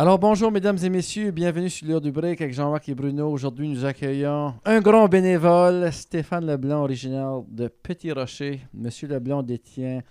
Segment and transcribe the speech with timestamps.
[0.00, 3.28] Alors bonjour mesdames et messieurs, bienvenue sur l'heure du break avec Jean-Marc et Bruno.
[3.32, 8.60] Aujourd'hui nous accueillons un grand bénévole, Stéphane Leblanc, originaire de Petit Rocher.
[8.72, 10.02] Monsieur Leblanc détient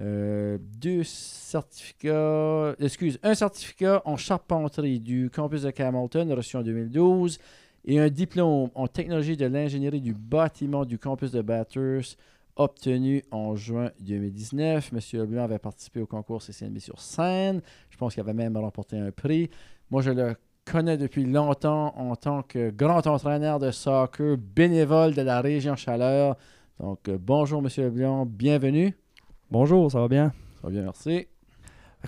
[0.00, 7.38] euh, deux certificats, excuse, un certificat en charpenterie du campus de Camilton reçu en 2012
[7.84, 12.18] et un diplôme en technologie de l'ingénierie du bâtiment du campus de Bathurst
[12.56, 14.92] obtenu en juin 2019.
[14.92, 17.60] Monsieur Leblanc avait participé au concours CCNB sur scène.
[17.90, 19.50] Je pense qu'il avait même remporté un prix.
[19.90, 20.34] Moi, je le
[20.64, 26.36] connais depuis longtemps en tant que grand entraîneur de soccer bénévole de la région Chaleur.
[26.80, 28.26] Donc, euh, bonjour, Monsieur Leblanc.
[28.26, 28.96] Bienvenue.
[29.50, 30.32] Bonjour, ça va bien?
[30.60, 31.28] Ça va bien, merci.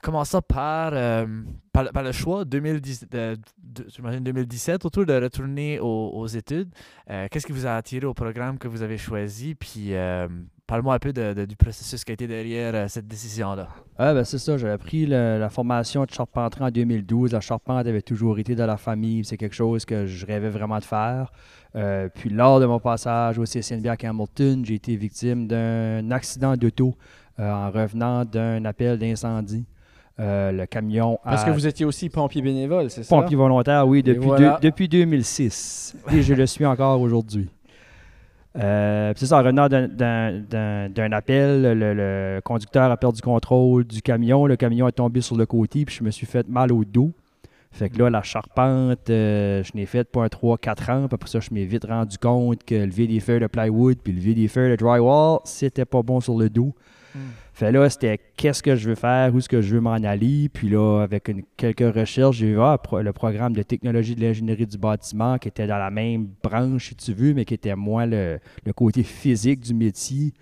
[0.02, 1.26] Commençons par, euh,
[1.72, 6.68] par, le choix 2010, de, de, 2017 autour de retourner aux, études.
[7.10, 9.54] Euh, Qu'est-ce qui vous a attiré au programme que vous avez choisi?
[9.54, 10.28] Puis euh,
[10.66, 13.68] parle-moi un peu de, du processus qui a été derrière cette décision-là.
[13.96, 14.58] Ah, ben c'est ça.
[14.58, 17.32] J'avais pris la formation de charpenterie en 2012.
[17.32, 19.24] La charpente avait toujours été dans la famille.
[19.24, 21.32] C'est quelque chose que je rêvais vraiment de faire.
[22.14, 26.96] Puis lors de mon passage au CCNB à Hamilton, j'ai été victime d'un accident d'auto
[27.38, 29.64] en revenant d'un appel d'incendie.
[30.18, 31.18] Euh, le camion.
[31.24, 31.46] Parce à...
[31.46, 33.14] que vous étiez aussi pompier bénévole, c'est ça?
[33.14, 34.58] Pompier volontaire, oui, depuis, voilà.
[34.62, 35.94] depuis 2006.
[36.10, 37.50] Et je le suis encore aujourd'hui.
[38.56, 44.46] Euh, c'est ça, en revenant d'un appel, le, le, conducteur a perdu contrôle du camion.
[44.46, 47.12] Le camion est tombé sur le côté, puis je me suis fait mal au dos.
[47.76, 51.08] Fait que là, la charpente, euh, je l'ai faite pour un 3-4 ans.
[51.08, 54.14] Puis après ça, je m'ai vite rendu compte que lever des feuilles de plywood puis
[54.14, 56.74] lever des feuilles de drywall, c'était pas bon sur le dos.
[57.52, 60.48] Fait là, c'était qu'est-ce que je veux faire, où est-ce que je veux m'en aller.
[60.48, 64.78] Puis là, avec quelques recherches, j'ai vu ah, le programme de technologie de l'ingénierie du
[64.78, 68.38] bâtiment qui était dans la même branche, si tu veux, mais qui était moins le,
[68.64, 70.32] le côté physique du métier.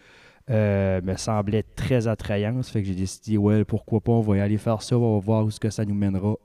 [0.51, 2.63] Euh, me semblait très attrayant.
[2.63, 5.19] Ça fait que j'ai décidé, ouais, pourquoi pas, on va y aller faire ça, on
[5.19, 6.37] va voir où ce que ça nous mènera.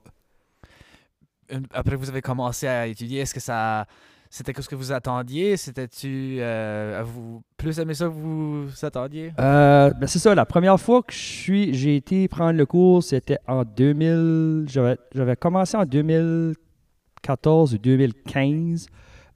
[1.73, 3.87] Après, vous avez commencé à étudier, est-ce que ça
[4.29, 5.57] c'était ce que vous attendiez?
[5.57, 9.33] C'était-tu euh, vous plus aimé ça que vous attendiez?
[9.39, 10.35] Euh, ben c'est ça.
[10.35, 14.65] La première fois que je suis, j'ai été prendre le cours, c'était en 2000.
[14.67, 18.87] J'avais commencé en 2014 ou 2015.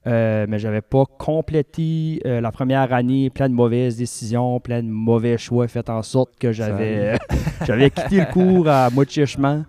[0.06, 4.88] Euh, mais j'avais pas complété euh, la première année, plein de mauvaises décisions, plein de
[4.88, 7.16] mauvais choix, fait en sorte que j'avais
[7.66, 9.64] j'avais quitté le cours à moitié chemin.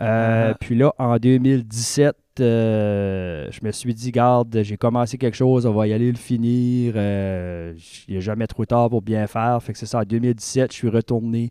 [0.00, 5.66] Euh, puis là, en 2017, euh, je me suis dit, garde, j'ai commencé quelque chose,
[5.66, 6.94] on va y aller le finir.
[6.96, 7.74] Euh,
[8.08, 9.62] il n'est jamais trop tard pour bien faire.
[9.62, 11.50] Fait que c'est ça, en 2017, je suis retourné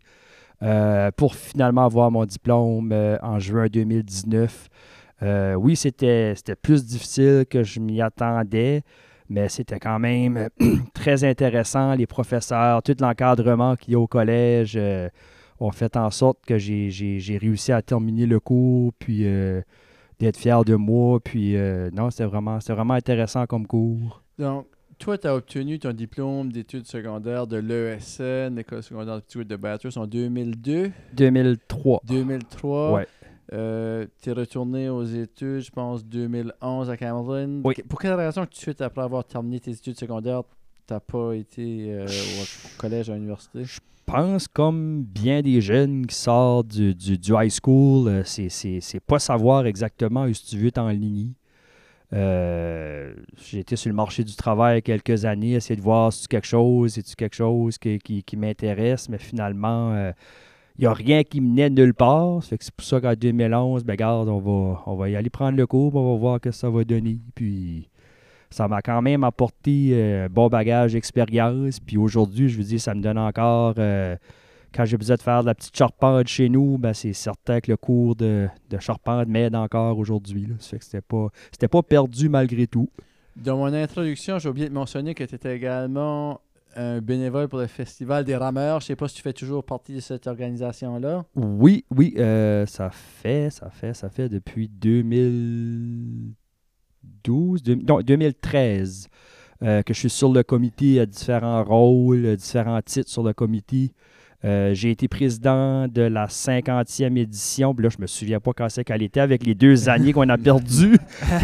[1.16, 4.70] pour finalement avoir mon diplôme en juin 2019.
[5.56, 8.82] oui, c'était plus difficile que je m'y attendais,
[9.30, 10.50] mais c'était quand même
[10.94, 11.94] très intéressant.
[11.94, 14.78] Les professeurs, tout l'encadrement qu'il y a au collège
[15.60, 19.62] ont fait en sorte que j'ai réussi à terminer le cours, puis euh,
[20.20, 21.20] d'être fier de moi.
[21.20, 24.24] Puis euh, non, c'était vraiment, vraiment intéressant comme cours.
[24.38, 29.98] Donc, toi, tu as obtenu ton diplôme d'études secondaires de l'ESN, l'École secondaire de Bathurst,
[29.98, 32.02] en 2002 2003.
[32.06, 32.94] 2003.
[32.94, 33.08] Ouais.
[33.52, 37.62] Euh, tu es retourné aux études, je pense, 2011 à Cameron.
[37.64, 37.76] Oui.
[37.88, 40.44] Pour quelle raison, tout de suite après avoir terminé tes études secondaires,
[40.90, 43.64] tu n'as pas été au collège à l'université?
[43.64, 49.00] Je pense, comme bien des jeunes qui sortent du, du, du high school, euh, c'est
[49.06, 51.36] pas savoir exactement où tu veux t'enligner.
[52.14, 56.28] Euh, J'ai été sur le marché du travail quelques années, essayer de voir si c'est
[56.28, 60.12] quelque chose, si c'est quelque chose qui, qui, qui m'intéresse, mais finalement, il euh,
[60.80, 62.42] n'y a rien qui menait nulle part.
[62.44, 65.68] C'est pour ça qu'en 2011, ben, regarde, on va, on va y aller prendre le
[65.68, 67.20] cours, on va voir ce que ça va donner.
[67.36, 67.90] Puis
[68.50, 71.80] ça m'a quand même apporté un euh, bon bagage d'expérience.
[71.80, 73.76] Puis aujourd'hui, je veux dire, ça me donne encore.
[73.78, 74.16] Euh,
[74.74, 77.72] quand j'ai besoin de faire de la petite charpente chez nous, ben c'est certain que
[77.72, 80.48] le cours de, de charpente m'aide encore aujourd'hui.
[80.60, 82.90] Ça fait que c'était pas, c'était pas perdu malgré tout.
[83.36, 86.42] Dans mon introduction, j'ai oublié de mentionner que tu étais également
[86.76, 88.80] un bénévole pour le Festival des rameurs.
[88.80, 91.26] Je sais pas si tu fais toujours partie de cette organisation-là.
[91.36, 96.34] Oui, oui, euh, ça fait, ça fait, ça fait depuis 2000.
[97.24, 99.08] 12, non, 2013
[99.62, 103.92] euh, que je suis sur le comité à différents rôles, différents titres sur le comité.
[104.46, 107.76] Euh, j'ai été président de la 50e édition.
[107.76, 110.30] Puis là, je me souviens pas quand c'est qu'elle était avec les deux années qu'on
[110.30, 110.98] a perdues.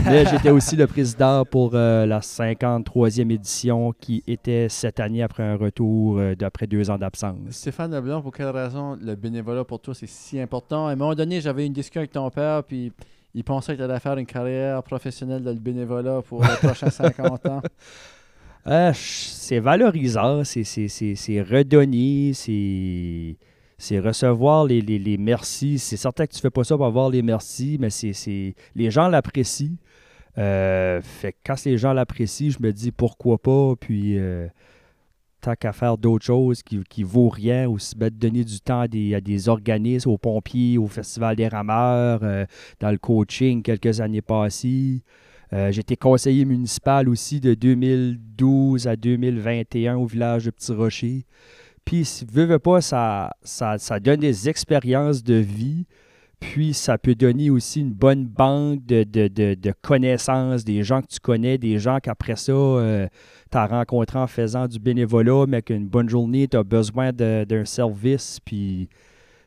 [0.06, 5.58] J'étais aussi le président pour euh, la 53e édition qui était cette année après un
[5.58, 7.36] retour euh, d'après deux ans d'absence.
[7.50, 10.88] Stéphane Leblanc, pour quelle raison le bénévolat pour toi c'est si important?
[10.88, 12.94] À un moment donné, j'avais une discussion avec ton père, puis
[13.36, 16.90] il pensait que tu allais faire une carrière professionnelle dans le bénévolat pour les prochains
[16.90, 17.62] 50 ans.
[18.68, 20.64] Euh, c'est valorisant, c'est
[21.42, 23.36] redonné, c'est
[23.78, 25.80] c'est recevoir les, les, les merci.
[25.80, 28.90] C'est certain que tu fais pas ça pour avoir les merci, mais c'est, c'est les
[28.90, 29.76] gens l'apprécient.
[30.38, 33.76] Euh, fait que quand les gens l'apprécient, je me dis pourquoi pas.
[33.80, 34.48] Puis euh,
[35.54, 39.50] qu'à faire d'autres choses qui, qui vaut rien, bien de donner du temps à des,
[39.50, 42.46] organismes, aux pompiers, au Festival des rameurs, euh,
[42.80, 45.04] dans le coaching quelques années passées.
[45.54, 51.26] Euh, J'étais conseiller municipal aussi de 2012 à 2021 au village de Petit Rocher.
[51.86, 55.86] Puis, si veux, veux pas, ça, ça, ça donne des expériences de vie.
[56.40, 61.08] Puis, ça peut donner aussi une bonne banque de, de, de, connaissances, des gens que
[61.08, 63.08] tu connais, des gens qu'après ça, euh,
[63.52, 67.66] tu as rencontré en faisant du bénévolat, mais qu'une bonne journée, tu as besoin d'un
[67.66, 68.40] service.
[68.44, 68.90] Puis,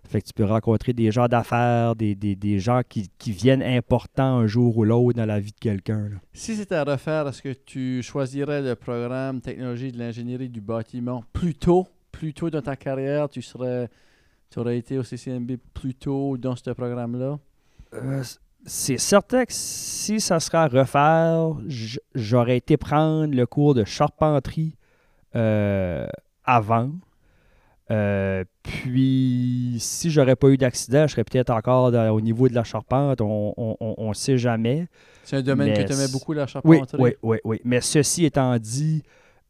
[0.09, 3.63] fait que tu peux rencontrer des gens d'affaires, des, des, des gens qui, qui viennent
[3.63, 6.09] importants un jour ou l'autre dans la vie de quelqu'un.
[6.33, 11.23] Si c'était à refaire, est-ce que tu choisirais le programme technologie de l'ingénierie du bâtiment
[11.35, 13.91] plus tôt, plus tôt dans ta carrière, tu serais,
[14.51, 17.39] tu aurais été au CCNB plus tôt dans ce programme-là?
[17.95, 18.23] Euh,
[18.67, 21.55] c'est certain que si ça serait à refaire,
[22.15, 24.77] j'aurais été prendre le cours de charpenterie
[25.37, 26.07] euh,
[26.45, 26.91] avant.
[27.91, 32.55] Euh, puis, si j'aurais pas eu d'accident, je serais peut-être encore dans- au niveau de
[32.55, 33.21] la charpente.
[33.23, 34.89] On ne sait jamais.
[35.25, 37.03] C'est un domaine Mais que tu aimais beaucoup, la Oui, charpenterie?
[37.03, 37.61] oui, oui, oui.
[37.65, 39.03] Mais ceci étant dit,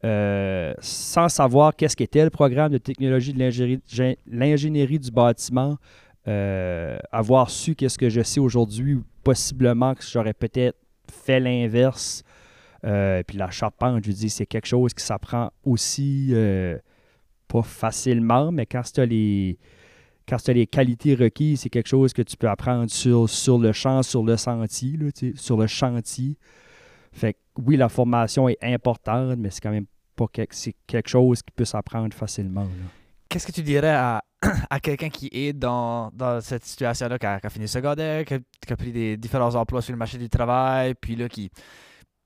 [0.05, 5.77] euh, sans savoir qu'est-ce qu'était le programme de technologie de l'ingénierie- gé- l'ingénierie du bâtiment,
[6.27, 10.79] euh, avoir su qu'est-ce que je sais aujourd'hui, possiblement que j'aurais peut-être
[11.11, 12.23] fait l'inverse.
[12.85, 16.33] Euh, puis la charpente, je dis, c'est quelque chose qui s'apprend aussi
[17.49, 19.59] pas facilement, mais quand tu as les
[20.29, 23.59] quand tu as les qualités requises, c'est quelque chose que tu peux apprendre sur, sur
[23.59, 24.99] le champ, sur le sentier,
[25.35, 26.37] sur le chantier.
[27.13, 30.55] Fait que oui, la formation est importante, mais c'est quand même pas quelque,
[30.87, 32.67] quelque chose qui peut s'apprendre facilement.
[33.29, 34.23] Qu'est-ce que tu dirais à,
[34.71, 38.73] à quelqu'un qui est dans, dans cette situation-là, qui a, fini secondaire, qui a, qui
[38.73, 41.51] a pris des différents emplois sur le marché du travail, puis là, qui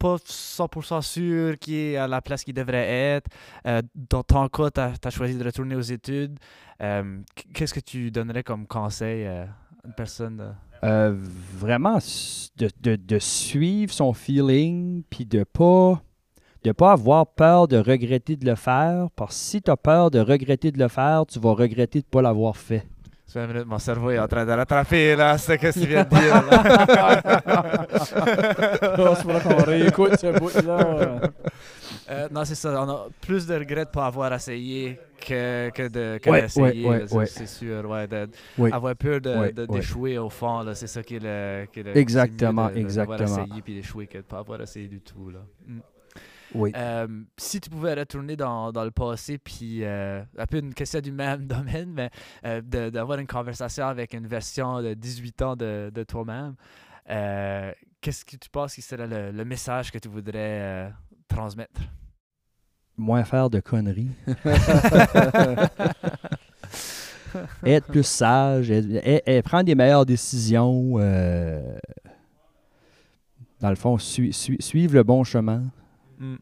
[0.02, 3.30] pas 100% sûr qui est à la place qu'il devrait être.
[3.66, 6.38] Euh, dans ton cas, tu as, choisi de retourner aux études.
[6.80, 7.20] Euh,
[7.54, 9.46] Qu'est-ce que tu donnerais comme conseil à
[9.84, 10.40] une personne?
[10.40, 10.52] euh,
[10.84, 11.14] Euh,
[11.58, 11.98] vraiment,
[12.56, 16.00] de, de- de suivre son feeling, puis de pas
[16.64, 20.10] de pas avoir peur de regretter de le faire, parce que si tu as peur
[20.12, 22.86] de regretter de le faire, tu vas regretter de ne pas l'avoir fait.
[23.26, 25.80] Ça fait une minute, mon cerveau est en train de rattraper, là, c'est ce que
[25.80, 26.42] tu viens de dire.
[26.50, 27.22] là.
[28.98, 31.20] Oh, c'est pour qu'on réécoute ce bout-là.
[32.10, 32.82] Euh, non, c'est ça.
[32.84, 36.42] On a plus de regrets de ne pas avoir essayé que, que de que Ouais,
[36.42, 36.84] d'essayer.
[36.88, 37.88] ouais, ouais, là, c'est- sûr.
[37.88, 38.28] Ouais, de-.
[38.72, 41.66] Avoir peur de- de- d'échouer au fond, là, c'est ça qui est le.
[41.72, 45.00] Qui est le Exactement, de- essayé puis d'échouer que de ne pas avoir essayé du
[45.00, 45.30] tout.
[45.30, 45.40] Là.
[45.66, 45.78] Mm.
[46.54, 46.70] Oui.
[46.76, 47.06] Euh,
[47.38, 51.10] si tu pouvais retourner dans, dans le passé, puis euh, un peu une question du
[51.10, 52.10] même domaine, mais
[52.44, 52.60] euh,
[52.90, 56.54] d'avoir une conversation avec une version de 18 ans de, de toi-même,
[58.00, 60.92] qu'est-ce que tu penses qui serait le, le message que tu voudrais
[61.34, 61.80] transmettre?
[62.96, 64.10] Moins faire de conneries.
[67.64, 70.94] être plus sage, être- être- être- prendre des meilleures décisions.
[70.98, 71.60] euh,
[73.60, 75.62] dans le fond, sui- sui- suivre le bon chemin.
[76.18, 76.34] Mm.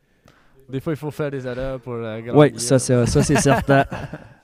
[0.70, 2.34] Des fois, il faut faire des erreurs pour grandir.
[2.34, 3.84] Oui, ça, c'est- ça c'est certain.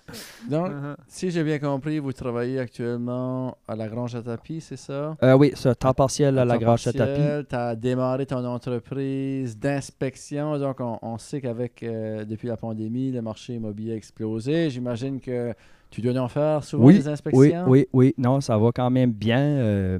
[0.50, 0.96] Donc, Mhm.
[1.08, 5.16] si j'ai bien compris, vous travaillez actuellement à la Grange à tapis, c'est ça?
[5.22, 7.46] Euh, oui, ça, temps partiel à la grange à tapis.
[7.48, 10.58] Tu as démarré ton entreprise d'inspection.
[10.58, 14.70] Donc, on, on sait qu'avec, euh, depuis la pandémie, le marché immobilier a explosé.
[14.70, 15.54] J'imagine que
[15.90, 17.40] tu dois en faire souvent Oui, des inspections.
[17.40, 18.14] Oui, oui, oui.
[18.18, 19.40] Non, ça va quand même bien.
[19.40, 19.98] Euh,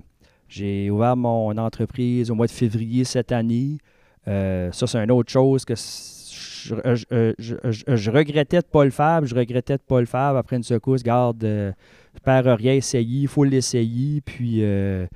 [0.48, 3.78] j'ai ouvert mon entreprise au mois de février cette année.
[4.28, 5.75] Euh, ça, c'est une autre chose que
[6.75, 9.25] je, je- je- je- regrettais de pas le faire.
[9.25, 10.37] Je regrettais de ne pas le faire.
[10.37, 11.73] Après une secousse, garde, euh,
[12.14, 13.20] je perds rien, essayer.
[13.23, 14.20] Il faut l'essayer.
[14.20, 15.06] Puis euh,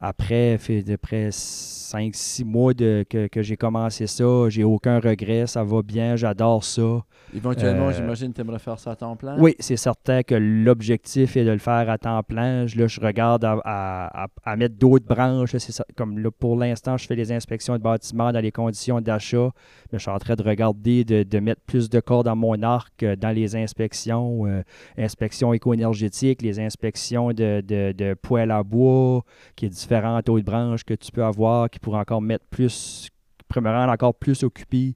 [0.00, 5.46] après, fait de près 5-6 mois de, que, que j'ai commencé ça, j'ai aucun regret.
[5.46, 7.02] Ça va bien, j'adore ça.
[7.34, 9.36] Éventuellement, Euh, j'imagine que tu aimerais faire ça à temps plein.
[9.38, 12.66] Oui, c'est certain que l'objectif est de le faire à temps plein.
[12.66, 15.56] Je- Là, je regarde à, à- à- à mettre d'autres branches.
[15.56, 19.50] Ça- comme là, pour l'instant, je fais les inspections de bâtiments dans les conditions d'achat.
[19.92, 22.62] Mais je suis en train de regarder de, de mettre plus de corps dans mon
[22.62, 24.62] arc euh, dans les inspections, euh,
[24.96, 29.24] inspections éco-énergétiques, les inspections de, de, de poêle à bois,
[29.56, 33.08] qui est différentes autres branches que tu peux avoir, qui pourraient encore mettre plus,
[33.52, 34.94] qui me rendre encore plus occupé.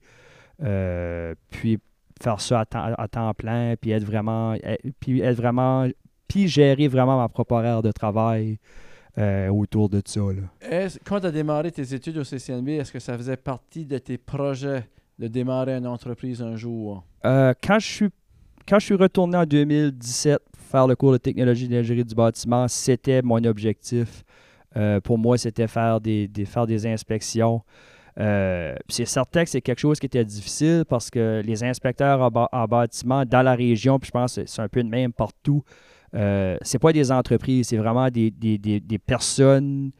[0.63, 1.79] Euh, puis
[2.23, 5.89] faire ça à temps, à temps plein, puis être vraiment, eh, puis être vraiment,
[6.29, 8.59] puis gérer vraiment ma propre horaire de travail
[9.19, 10.21] euh, autour de ça.
[10.21, 10.89] là.
[11.05, 14.17] Quand tu as démarré tes études au CCNB, est-ce que ça faisait partie de tes
[14.17, 17.05] projets de démarrer une entreprise un jour?
[17.25, 18.11] Euh, quand je suis
[18.67, 23.21] quand je suis retourné en 2017 faire le cours de technologie d'ingénierie du bâtiment, c'était
[23.21, 24.25] mon objectif.
[24.77, 27.63] Euh, pour moi, c'était faire des, faire des inspections.
[28.21, 32.21] Euh, c'est certain que c'est quelque chose qui était difficile parce que les inspecteurs
[32.53, 35.65] en, bâtiment dans la région, puis je pense que c'est un peu le même partout,
[36.15, 39.91] euh, c'est pas des entreprises, c'est vraiment des, des personnes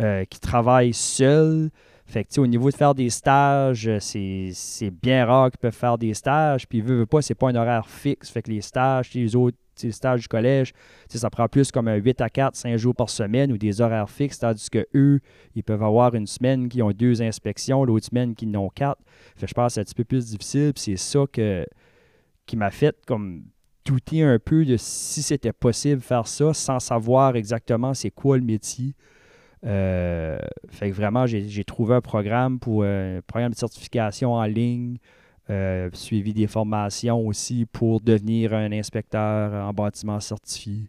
[0.00, 1.70] euh, qui travaillent seuls.
[2.10, 6.12] Fait au niveau de faire des stages, euh, c'est bien rare qu'ils peuvent faire des
[6.12, 6.66] stages.
[6.66, 8.30] Puis, veut, veut pas, c'est pas un horaire fixe.
[8.30, 10.72] Fait que les stages, les autres les stages du collège,
[11.08, 14.10] ça prend plus comme un 8 à 4, 5 jours par semaine ou des horaires
[14.10, 15.20] fixes, tandis que eux,
[15.54, 19.00] ils peuvent avoir une semaine qui ont deux inspections, l'autre semaine qui en ont quatre.
[19.36, 20.72] Fait je pense que c'est un petit peu plus difficile.
[20.74, 21.64] C'est ça que,
[22.44, 23.44] qui m'a fait comme
[23.84, 28.36] douter un peu de si c'était possible de faire ça sans savoir exactement c'est quoi
[28.36, 28.94] le métier.
[29.66, 30.38] Euh,
[30.68, 34.96] fait que vraiment, j'ai trouvé un programme pour euh, un programme de certification en ligne,
[35.50, 40.84] euh, suivi des formations aussi pour devenir un inspecteur en bâtiment certifié.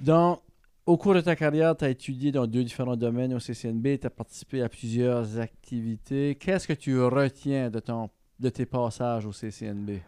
[0.00, 0.40] Donc,
[0.84, 4.06] au cours de ta carrière, tu as étudié dans deux différents domaines au CCNB, tu
[4.06, 6.36] as participé à plusieurs activités.
[6.36, 10.00] Qu'est-ce que tu retiens de, ton, de tes passages au CCNB?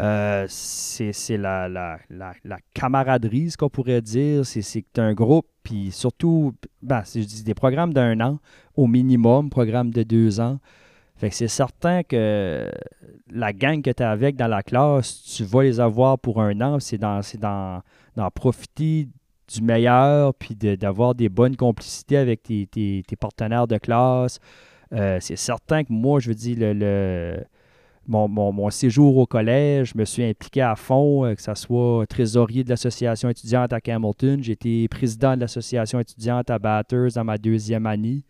[0.00, 4.44] Euh, c'est la, la, la, camaraderie, ce qu'on pourrait dire.
[4.44, 8.38] C'est que un groupe, puis surtout, ben, c'est des programmes d'un an
[8.76, 10.58] au minimum, programme de deux ans.
[11.16, 12.70] Fait c'est certain que
[13.30, 16.60] la gang que tu as avec dans la classe, tu vas les avoir pour un
[16.60, 16.78] an.
[16.80, 19.08] C'est dans, dans, profiter
[19.52, 24.38] du meilleur, puis d'avoir des bonnes complicités avec tes, tes, partenaires de classe.
[24.92, 27.42] Euh, c'est certain que moi, je veux dire, le
[28.08, 32.64] mon, séjour au collège, je me suis impliqué à fond, euh, que ce soit trésorier
[32.64, 34.42] de l'association étudiante à Hamilton.
[34.42, 38.22] J'ai été président de l'association étudiante à Batters dans ma deuxième année.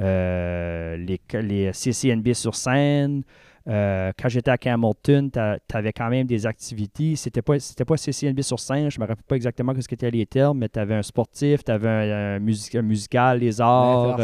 [0.00, 3.22] Euh, les, les, CCNB sur scène.
[3.68, 7.16] Euh, quand j'étais à Hamilton, tu avais quand même des activités.
[7.16, 7.54] C'était pas,
[7.86, 10.78] pas CCNB sur scène, je me rappelle pas exactement ce qu'étaient les termes, mais tu
[10.78, 14.20] avais un sportif, tu avais un, musical, les arts,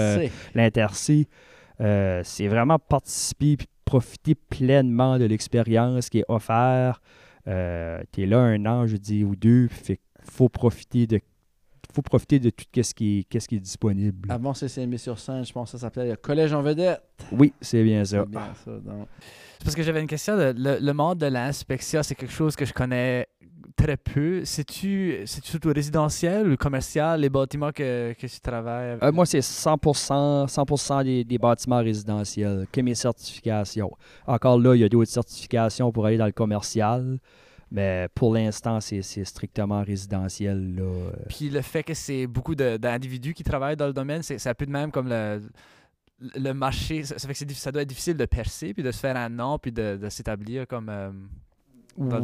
[0.55, 1.29] l'interci.
[1.79, 3.57] c'est vraiment participer
[3.93, 7.03] profiter pleinement de l'expérience qui est offerte.
[7.47, 11.21] Euh, tu es là un an, je dis, ou deux, il faut profiter de
[11.93, 14.31] faut profiter de tout ce qui, est, ce qui est disponible.
[14.31, 17.03] Avant CCMB sur scène, je pense que ça s'appelait le Collège en vedette.
[17.31, 18.25] Oui, c'est bien ça.
[18.65, 20.37] C'est parce que j'avais une question.
[20.37, 23.29] le, le monde de l'inspection, c'est quelque chose que je connais
[23.77, 24.45] très peu.
[24.45, 30.49] C'est-tu surtout résidentiel ou commercial, les bâtiments que, que tu travailles euh, moi, c'est 100%,
[30.49, 33.91] 100 des, des, bâtiments résidentiels, que mes certifications.
[34.27, 37.19] Encore là, il y a d'autres certifications pour aller dans le commercial.
[37.73, 40.76] Mais pour l'instant, c'est strictement résidentiel.
[40.76, 41.11] Là.
[41.29, 44.67] Puis le fait que c'est beaucoup d'individus qui travaillent dans le domaine, c'est un peu
[44.67, 45.41] de même comme le,
[46.21, 47.02] le marché.
[47.02, 49.59] Ça, fait que ça doit être difficile de percer, puis de se faire un nom,
[49.59, 50.91] puis de, de s'établir comme.
[50.91, 51.11] Euh,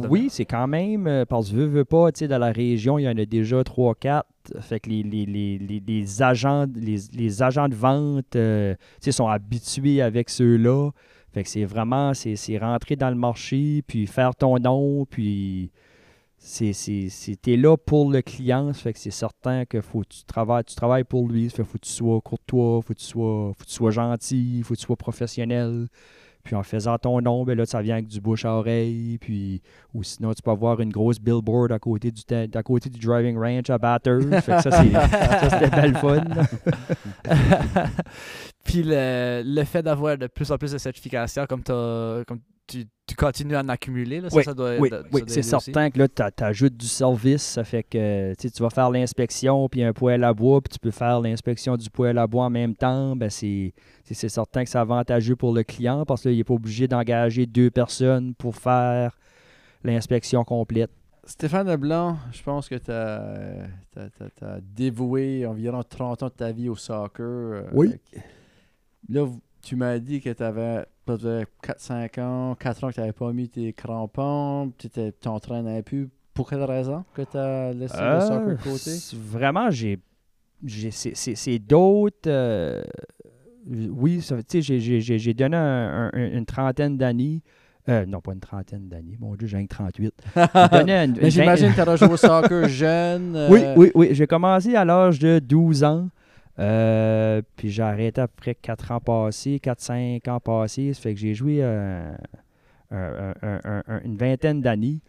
[0.09, 2.97] oui, c'est quand même, euh, parce que veux, veux pas, tu sais, dans la région,
[2.97, 4.23] il y en a déjà 3-4.
[4.61, 10.01] Fait que les, les, les, les agents, les, agents de vente euh, sais, sont habitués
[10.01, 10.89] avec ceux-là.
[11.31, 15.71] Fait que c'est vraiment, c'est rentrer dans le marché, puis faire ton nom, puis
[16.37, 18.71] c'était là pour le client.
[18.73, 21.49] C'est certain que faut tu travailles, tu travailles pour lui.
[21.49, 24.73] Fait faut que tu sois courtois, faut tu sois, faut que tu sois gentil, faut
[24.73, 25.87] que tu sois professionnel.
[26.43, 29.17] Puis en faisant ton nom, ben là, ça vient avec du bouche à oreille.
[29.19, 29.61] Puis,
[29.93, 32.21] ou sinon, tu peux avoir une grosse billboard à côté du,
[32.53, 34.21] à côté du driving range à Batters.
[34.41, 36.23] fait que ça, c'était belle fun.
[38.63, 42.39] puis le, le fait d'avoir de plus en plus de certifications, comme, comme
[42.69, 45.89] tu, tu, continues à en accumuler, là, ça, oui, ça doit Oui, oui c'est certain
[45.89, 47.41] que là, tu ajoutes du service.
[47.41, 50.91] Ça fait que tu vas faire l'inspection, puis un poêle à bois, puis tu peux
[50.91, 53.15] faire l'inspection du poêle à bois en même temps.
[53.15, 53.73] Ben, c'est
[54.13, 58.35] certain que c'est avantageux pour le client parce qu'il n'est pas obligé d'engager deux personnes
[58.35, 59.17] pour faire
[59.83, 60.91] l'inspection complète.
[61.25, 66.75] Stéphane Leblanc, je pense que tu as, dévoué environ 30 ans de ta vie au
[66.75, 67.25] soccer.
[67.25, 67.93] Euh, oui.
[69.09, 69.27] Là,
[69.61, 73.49] tu m'as dit que tu avais 4-5 ans, 4 ans que tu n'avais pas mis
[73.49, 74.89] tes crampons, tu
[75.19, 76.09] t'entraînais plus.
[76.33, 78.91] Pour quelle raison que tu as laissé le soccer de côté?
[79.13, 79.99] Vraiment, j'ai.
[80.91, 82.27] C'est d'autres.
[82.27, 82.81] Euh,
[83.67, 85.57] oui, j'ai donné
[86.13, 87.41] une trentaine d'années.
[87.89, 89.17] Euh, non, pas une trentaine d'années.
[89.19, 90.13] Mon Dieu, j'ai 38.
[90.85, 93.47] Mais j'imagine que tu as joué au soccer jeune.
[93.49, 94.09] Oui, euh, oui, oui.
[94.11, 96.09] J'ai commencé à l'âge de 12 ans.
[96.57, 100.93] Euh, puis j'ai arrêté après 4 ans passés, 4-5 ans passés.
[100.93, 102.11] Ça fait que j'ai joué euh,
[102.91, 105.01] une vingtaine d'années.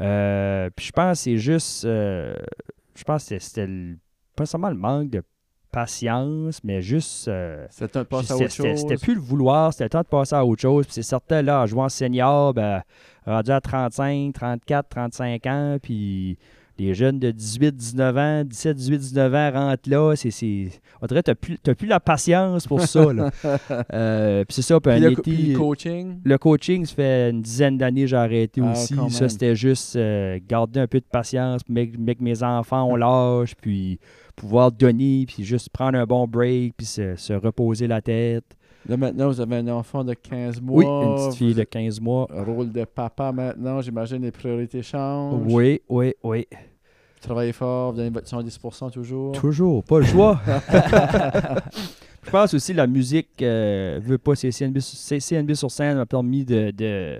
[0.00, 1.82] Euh, puis je pense que c'est juste.
[1.84, 3.68] je pense que c'était
[4.36, 5.22] pas seulement le manque de
[5.70, 7.26] patience, mais juste.
[7.28, 8.80] euh, temps de passer à c'était- autre C'était chose.
[8.80, 10.84] c'était plus le vouloir, c'était le temps de passer à autre chose.
[10.86, 12.82] Puis c'est certain, là, en jouant senior, ben,
[13.26, 16.38] rendu à 35, 34, 35 ans, puis
[16.78, 20.14] les jeunes de 18, 19 ans, 17, 18, 19 ans rentrent là.
[20.16, 20.68] C'est, c'est-
[21.00, 23.12] on dirait que tu t'as plus la patience pour ça.
[23.12, 23.30] là.
[23.92, 26.20] Euh, puis c'est ça, puis un le, puis été- le coaching?
[26.24, 28.94] le coaching, ça fait une dizaine d'années que j'ai arrêté Ah, aussi.
[29.10, 33.54] Ça, c'était juste euh, garder un peu de patience, mais que mes enfants ont l'âge,
[33.56, 33.98] puis
[34.36, 38.44] pouvoir donner, puis juste prendre un bon break, puis se, se reposer la tête.
[38.86, 40.76] Là, maintenant, vous avez un enfant de 15 mois.
[40.76, 42.28] Oui, une petite fille de 15 mois.
[42.30, 45.42] Rôle de papa maintenant, j'imagine les priorités changent.
[45.46, 46.46] Oui, oui, oui.
[46.50, 49.32] Vous travaillez fort, vous donnez votre 110% toujours.
[49.32, 50.38] Toujours, pas le choix.
[52.24, 56.70] Je pense aussi la musique, euh, veut pas, sur- CNB sur scène m'a permis de,
[56.70, 57.18] de,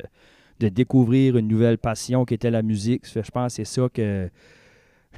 [0.61, 3.05] de découvrir une nouvelle passion qui était la musique.
[3.07, 4.29] Je pense que c'est ça que.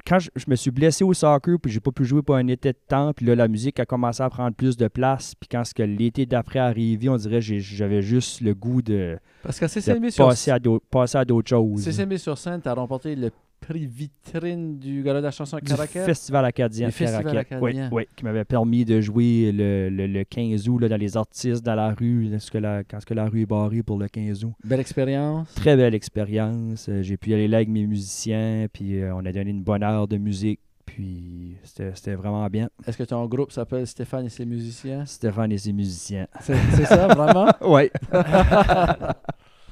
[0.05, 2.47] Quand je, je me suis blessé au soccer, puis j'ai pas pu jouer pour un
[2.47, 5.33] été de temps, puis là, la musique a commencé à prendre plus de place.
[5.35, 9.59] Puis quand que l'été d'après arrivé, on dirait que j'avais juste le goût de, Parce
[9.59, 11.83] que de sur, passer, à d'autres- passer à d'autres choses.
[11.83, 13.31] CCNB sur scène, tu as remporté le
[13.69, 16.05] vitrine du gala de la chanson à du Caracat.
[16.05, 16.87] Festival acadien.
[16.87, 17.45] Du Festival.
[17.61, 21.17] Oui, oui, qui m'avait permis de jouer le, le- le 15 août là, dans les
[21.17, 23.97] artistes dans la rue, là, que la- quand ce que la rue est barrée pour
[23.99, 24.53] le 15 août.
[24.63, 25.53] Belle expérience.
[25.55, 26.87] Très belle expérience.
[26.89, 29.63] Euh, J'ai pu y aller là avec mes musiciens, puis euh, on a donné une
[29.63, 32.69] bonne heure de musique, puis c'était c'était vraiment bien.
[32.87, 35.05] Est-ce que ton groupe s'appelle Stéphane et ses musiciens?
[35.05, 36.27] Stéphane et ses musiciens.
[36.41, 37.49] C'est c'est ça, vraiment?
[37.61, 37.89] Oui.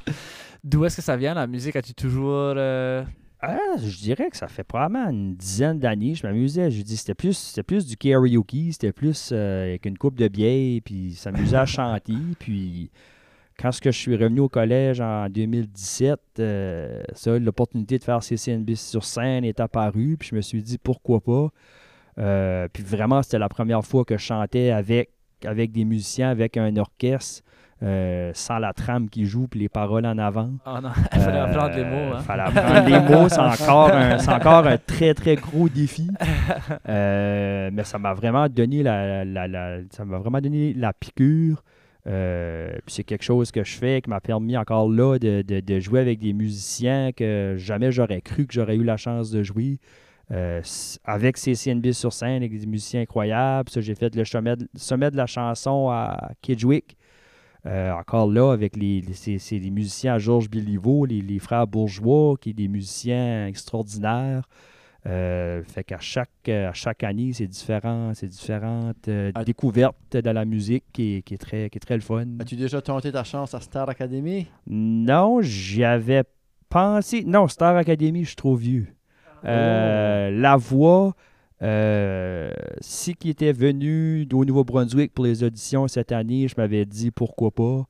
[0.63, 1.75] D'où est-ce que ça vient, la musique?
[1.75, 2.53] As-tu toujours...
[2.57, 3.03] euh,
[3.47, 6.15] Ah, je dirais que ça fait probablement une dizaine d'années.
[6.15, 6.71] Je m'amusais.
[6.71, 10.27] Je dis c'était plus, c'était plus du karaoke, c'était plus euh, avec une coupe de
[10.27, 12.17] bière, puis s'amuser à chanter.
[12.39, 12.89] Puis
[13.59, 18.19] quand ce que je suis revenu au collège en 2017, euh, ça, l'opportunité de faire
[18.19, 20.17] CCNB sur scène est apparue.
[20.19, 21.49] Puis je me suis dit pourquoi pas?
[22.17, 25.11] Euh, puis vraiment, c'était la première fois que je chantais avec,
[25.43, 27.43] avec des musiciens, avec un orchestre,
[27.83, 30.49] euh, sans la trame qui joue, puis les paroles en avant.
[30.65, 32.15] Oh non, il fallait Euh, apprendre les mots.
[32.15, 32.19] Hein?
[32.19, 33.29] fallait apprendre les mots.
[33.29, 36.07] C'est encore, un, encore un très, très gros défi.
[36.89, 41.63] Euh, mais ça m'a vraiment donné la, la- la- ça m'a vraiment donné la piqûre.
[42.07, 45.79] Euh, c'est quelque chose que je fais qui m'a permis encore là de, de- de
[45.79, 49.79] jouer avec des musiciens que jamais j'aurais cru que j'aurais eu la chance de jouer.
[50.31, 50.61] Euh,
[51.03, 53.69] avec CCNB sur scène, avec des musiciens incroyables.
[53.75, 56.97] J'ai fait le sommet de, sommet de la chanson à Kidgwick.
[57.65, 61.65] Euh, encore là, avec les, les- c'est, des musiciens à Georges Béliveau, les, les frères
[61.65, 64.47] bourgeois, qui sont des musiciens extraordinaires.
[65.07, 69.43] Euh, fait qu'à chaque, à chaque année, c'est différent, c'est différentes euh, Ah.
[69.43, 72.25] découvertes de la musique qui est, qui est très, qui est très le fun.
[72.39, 74.47] As-tu déjà tenté ta chance à Star Academy?
[74.67, 76.23] Non, j'y avais
[76.69, 77.23] pensé.
[77.23, 78.87] Non, Star Academy, je suis trop vieux.
[79.45, 81.13] Euh, La voix,
[81.61, 87.11] euh, si qui était venu au Nouveau-Brunswick pour les auditions cette année, je m'avais dit
[87.11, 87.87] pourquoi pas.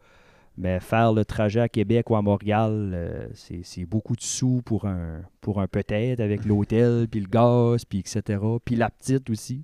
[0.58, 4.86] Mais faire le trajet à Québec ou à Montréal, euh, c'est beaucoup de sous pour
[4.86, 8.40] un, pour un peut-être, avec l'hôtel, puis le gaz, puis etc.
[8.64, 9.64] Puis la petite aussi.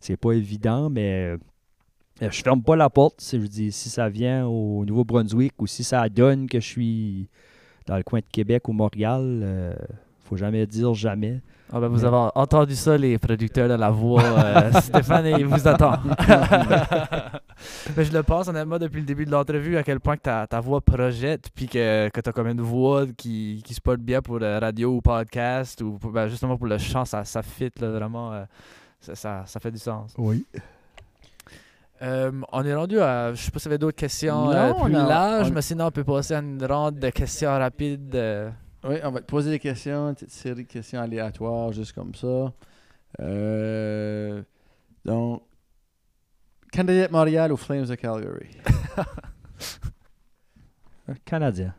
[0.00, 1.38] C'est pas évident, mais
[2.22, 3.20] euh, je ferme pas la porte.
[3.20, 7.28] Si, je dis, si ça vient au Nouveau-Brunswick ou si ça donne que je suis
[7.86, 9.76] dans le coin de Québec ou Montréal,
[10.24, 11.40] faut jamais dire jamais.
[11.70, 14.22] Ah ben, vous avez entendu ça, les producteurs de la voix.
[14.22, 15.98] euh, Stéphane, il vous attend.
[17.94, 20.46] Mais je le pense honnêtement depuis le début de l'entrevue à quel point que ta,
[20.46, 23.98] ta voix projette, puis que, que tu as comme une voix qui, qui se porte
[24.00, 27.42] bien pour la radio ou podcast, ou pour- ben, justement pour le chant, ça, ça
[27.42, 28.32] fit là, vraiment.
[28.32, 28.44] euh,
[29.00, 30.14] ça, ça, ça fait du sens.
[30.16, 30.46] Oui.
[32.00, 33.34] Euh, on est rendu à.
[33.34, 35.86] Je sais pas s'il y avait d'autres questions Non, euh, plus larges, on- mais sinon
[35.86, 38.16] on peut passer à une ronde de questions rapides.
[38.84, 42.14] Oui, on va te poser des questions, une petite série de questions aléatoires, juste comme
[42.14, 42.52] ça.
[43.20, 44.42] Euh,
[45.04, 45.42] donc,
[46.70, 48.50] Canadien de Montréal ou Flames de Calgary?
[51.24, 51.72] Canadien.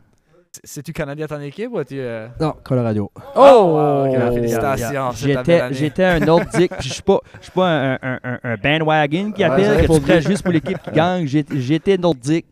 [0.52, 2.00] C'est- C'est-tu Canadien ton équipe ou tu.
[2.00, 3.12] euh, Non, Colorado.
[3.36, 4.06] Oh!
[4.08, 4.34] ok, Oh!
[4.34, 5.12] félicitations.
[5.12, 8.56] J'étais, j'étais un nordique, puis je suis pas, je suis pas un, un- un- un
[8.56, 11.26] bandwagon qui appelle, que tu juste pour l'équipe qui gagne.
[11.26, 12.46] J'étais, j'étais nordique.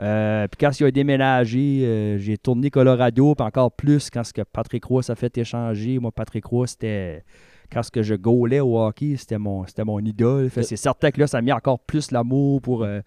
[0.00, 4.32] Euh, puis quand il a déménagé, euh, j'ai tourné Colorado, puis encore plus quand ce
[4.32, 5.98] que Patrick Roy a fait échanger.
[5.98, 7.22] Moi, Patrick Roy, c'était
[7.70, 10.48] quand ce que je gaulais au hockey, c'était mon, c'était mon idole.
[10.50, 13.00] Fait, c'est certain que là, ça a mis encore plus l'amour pour, euh,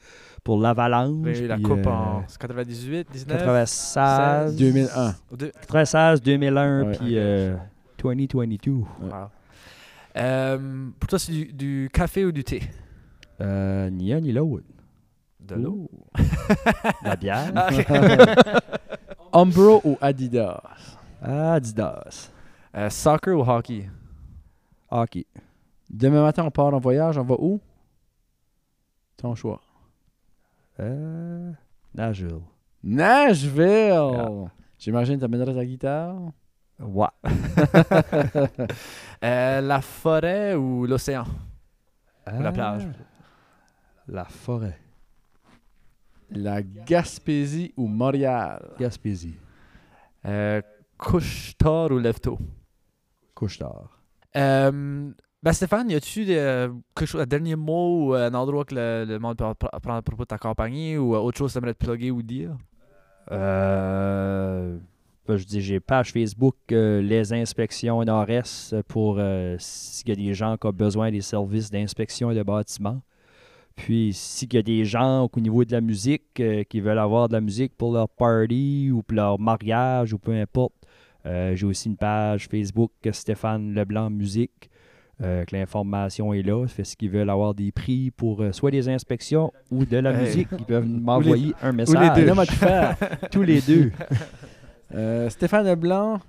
[0.43, 1.39] pour l'Avalanche.
[1.41, 5.15] La puis, coupe euh, en 98, 19 96, 2001.
[5.31, 6.91] ou deux- 96, 2001, Ouais.
[6.97, 7.55] puis euh,
[8.01, 8.71] 2022.
[8.71, 8.85] Wow.
[10.15, 10.57] Euh,
[10.99, 12.61] pour toi, c'est du, du café ou du thé?
[13.41, 14.63] Euh, ni un ni l'autre.
[15.43, 15.89] De l'eau.
[17.03, 17.51] La bière.
[17.55, 17.69] Ah.
[19.33, 20.61] Umbro ou Adidas?
[21.21, 22.31] Adidas.
[22.75, 23.89] Euh, soccer ou hockey?
[24.89, 25.25] Hockey.
[25.89, 27.17] Demain matin, on part en voyage.
[27.17, 27.59] On va où?
[29.17, 29.61] Ton choix.
[30.79, 31.51] Euh,
[31.93, 32.41] Nashville.
[32.83, 34.49] Nashville!
[34.79, 36.15] J'imagine que tu amènerais ta guitare?
[36.79, 37.07] Ouais.
[39.23, 41.23] Euh, la forêt ou l'océan?
[42.27, 42.85] La plage?
[44.05, 44.77] La forêt.
[46.35, 48.73] La Gaspésie ou Montréal?
[48.79, 49.35] Gaspésie.
[50.25, 50.61] Euh,
[50.97, 52.39] couche-tard ou lève-tôt?
[53.35, 53.99] Couche-tard.
[54.35, 55.11] Euh,
[55.43, 59.19] ben Stéphane, y a-tu quelque chose, un dernier mot ou un endroit que le, le
[59.19, 61.73] monde peut apprendre à propos de ta compagnie ou euh, autre chose que tu aimerais
[61.73, 62.55] te plugger ou dire?
[63.31, 64.77] Euh,
[65.27, 70.15] ben, je dis, j'ai page Facebook euh, Les Inspections Nord-Est pour euh, s'il y a
[70.15, 73.01] des gens qui ont besoin des services d'inspection de bâtiments.
[73.75, 77.27] Puis s'il y a des gens au niveau de la musique euh, qui veulent avoir
[77.27, 80.73] de la musique pour leur party ou pour leur mariage ou peu importe,
[81.25, 84.69] euh, j'ai aussi une page Facebook Stéphane Leblanc Musique.
[85.21, 86.65] euh, que l'information est là.
[86.67, 90.25] Fait ce qu'ils veulent avoir des prix pour soit des inspections ou de la Hey.
[90.25, 92.15] musique, ils peuvent m'envoyer un les message.
[92.15, 92.25] deux.
[92.25, 92.97] Là, moi, tu faire.
[93.31, 93.91] Tous les deux.
[95.29, 96.19] Stéphane Leblanc,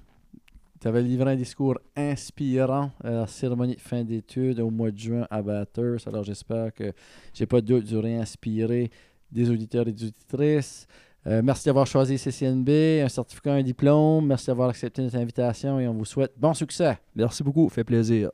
[0.85, 4.99] tu avais livré un discours inspirant à la cérémonie de fin d'études au mois de
[4.99, 6.07] juin à Bathurst.
[6.07, 6.93] Alors j'espère que
[7.33, 8.91] j'ai pas de doute du réinspirer
[9.33, 10.87] des auditeurs et des auditrices.
[11.27, 14.27] Euh, merci d'avoir choisi CCNB, un certificat, un diplôme.
[14.27, 16.99] Merci d'avoir accepté notre invitation et on vous souhaite bon succès.
[17.17, 18.31] Merci beaucoup, fait plaisir.